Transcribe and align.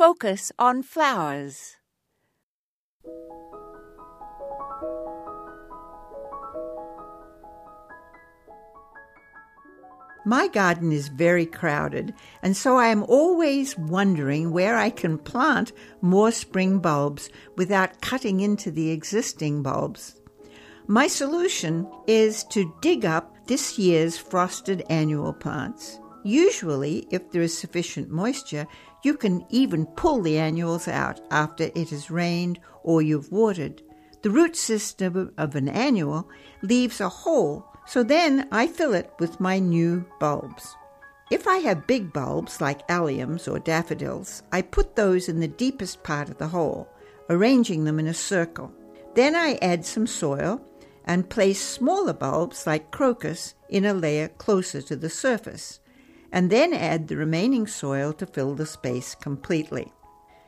focus 0.00 0.50
on 0.58 0.82
flowers. 0.82 1.76
My 10.24 10.48
garden 10.48 10.90
is 10.90 11.08
very 11.08 11.44
crowded, 11.44 12.14
and 12.42 12.56
so 12.56 12.78
I 12.78 12.86
am 12.86 13.02
always 13.02 13.76
wondering 13.76 14.52
where 14.52 14.78
I 14.78 14.88
can 14.88 15.18
plant 15.18 15.72
more 16.00 16.32
spring 16.32 16.78
bulbs 16.78 17.28
without 17.58 18.00
cutting 18.00 18.40
into 18.40 18.70
the 18.70 18.92
existing 18.92 19.62
bulbs. 19.62 20.16
My 20.86 21.08
solution 21.08 21.86
is 22.06 22.44
to 22.44 22.74
dig 22.80 23.04
up 23.04 23.36
this 23.48 23.78
year's 23.78 24.16
frosted 24.16 24.82
annual 24.88 25.34
plants. 25.34 26.00
Usually, 26.22 27.06
if 27.10 27.30
there 27.30 27.42
is 27.42 27.56
sufficient 27.56 28.10
moisture, 28.10 28.66
you 29.02 29.14
can 29.14 29.46
even 29.48 29.86
pull 29.86 30.20
the 30.20 30.38
annuals 30.38 30.86
out 30.88 31.20
after 31.30 31.70
it 31.74 31.90
has 31.90 32.10
rained 32.10 32.60
or 32.82 33.02
you've 33.02 33.32
watered. 33.32 33.82
The 34.22 34.30
root 34.30 34.56
system 34.56 35.32
of 35.38 35.56
an 35.56 35.68
annual 35.68 36.28
leaves 36.62 37.00
a 37.00 37.08
hole 37.08 37.70
so 37.90 38.04
then 38.04 38.46
I 38.52 38.68
fill 38.68 38.94
it 38.94 39.12
with 39.18 39.40
my 39.40 39.58
new 39.58 40.06
bulbs. 40.20 40.76
If 41.28 41.48
I 41.48 41.56
have 41.56 41.88
big 41.88 42.12
bulbs 42.12 42.60
like 42.60 42.86
alliums 42.86 43.50
or 43.50 43.58
daffodils, 43.58 44.44
I 44.52 44.62
put 44.62 44.94
those 44.94 45.28
in 45.28 45.40
the 45.40 45.48
deepest 45.48 46.04
part 46.04 46.28
of 46.28 46.38
the 46.38 46.46
hole, 46.46 46.88
arranging 47.28 47.82
them 47.82 47.98
in 47.98 48.06
a 48.06 48.14
circle. 48.14 48.72
Then 49.16 49.34
I 49.34 49.58
add 49.60 49.84
some 49.84 50.06
soil 50.06 50.64
and 51.04 51.28
place 51.28 51.60
smaller 51.60 52.12
bulbs 52.12 52.64
like 52.64 52.92
crocus 52.92 53.54
in 53.68 53.84
a 53.84 53.92
layer 53.92 54.28
closer 54.28 54.80
to 54.82 54.94
the 54.94 55.10
surface, 55.10 55.80
and 56.32 56.50
then 56.50 56.72
add 56.72 57.08
the 57.08 57.16
remaining 57.16 57.66
soil 57.66 58.12
to 58.12 58.26
fill 58.26 58.54
the 58.54 58.66
space 58.66 59.14
completely. 59.14 59.92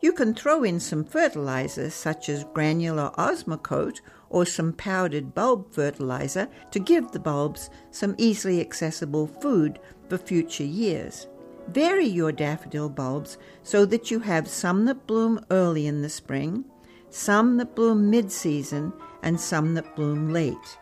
You 0.00 0.12
can 0.12 0.34
throw 0.34 0.62
in 0.62 0.80
some 0.80 1.04
fertilizer 1.04 1.88
such 1.88 2.28
as 2.28 2.44
granular 2.52 3.10
Osmocote 3.16 4.00
or 4.28 4.44
some 4.44 4.72
powdered 4.72 5.34
bulb 5.34 5.72
fertilizer 5.72 6.48
to 6.72 6.78
give 6.78 7.10
the 7.10 7.18
bulbs 7.18 7.70
some 7.90 8.14
easily 8.18 8.60
accessible 8.60 9.26
food 9.26 9.78
for 10.08 10.18
future 10.18 10.64
years. 10.64 11.26
Vary 11.68 12.04
your 12.04 12.32
daffodil 12.32 12.90
bulbs 12.90 13.38
so 13.62 13.86
that 13.86 14.10
you 14.10 14.20
have 14.20 14.46
some 14.46 14.84
that 14.84 15.06
bloom 15.06 15.40
early 15.50 15.86
in 15.86 16.02
the 16.02 16.10
spring, 16.10 16.64
some 17.08 17.56
that 17.56 17.74
bloom 17.74 18.10
mid 18.10 18.30
season, 18.30 18.92
and 19.22 19.40
some 19.40 19.72
that 19.72 19.96
bloom 19.96 20.28
late. 20.28 20.78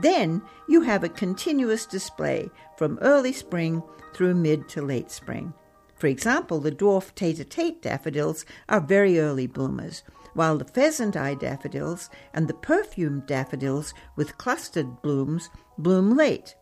Then 0.00 0.42
you 0.68 0.80
have 0.82 1.04
a 1.04 1.08
continuous 1.08 1.86
display 1.86 2.50
from 2.76 2.98
early 3.02 3.32
spring 3.32 3.82
through 4.14 4.34
mid 4.34 4.68
to 4.70 4.82
late 4.82 5.10
spring. 5.10 5.52
For 5.94 6.06
example, 6.08 6.58
the 6.58 6.72
dwarf 6.72 7.14
Tête-à-Tête 7.14 7.80
daffodils 7.80 8.44
are 8.68 8.80
very 8.80 9.20
early 9.20 9.46
bloomers, 9.46 10.02
while 10.34 10.58
the 10.58 10.64
pheasant 10.64 11.16
eye 11.16 11.34
daffodils 11.34 12.10
and 12.34 12.48
the 12.48 12.54
perfumed 12.54 13.26
daffodils 13.26 13.94
with 14.16 14.38
clustered 14.38 15.02
blooms 15.02 15.48
bloom 15.78 16.16
late. 16.16 16.56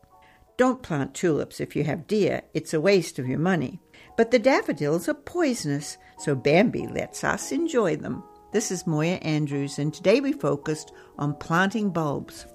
Don't 0.56 0.82
plant 0.82 1.14
tulips 1.14 1.58
if 1.58 1.74
you 1.74 1.84
have 1.84 2.06
deer, 2.06 2.42
it's 2.52 2.74
a 2.74 2.80
waste 2.80 3.18
of 3.18 3.26
your 3.26 3.38
money. 3.38 3.80
But 4.16 4.30
the 4.30 4.38
daffodils 4.38 5.08
are 5.08 5.14
poisonous, 5.14 5.96
so 6.18 6.34
Bambi 6.34 6.86
lets 6.86 7.24
us 7.24 7.50
enjoy 7.50 7.96
them. 7.96 8.22
This 8.52 8.70
is 8.70 8.86
Moya 8.86 9.14
Andrews, 9.22 9.78
and 9.78 9.94
today 9.94 10.20
we 10.20 10.32
focused 10.32 10.92
on 11.16 11.34
planting 11.36 11.90
bulbs. 11.90 12.46